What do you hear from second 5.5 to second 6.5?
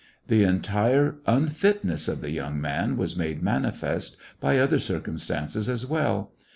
as well.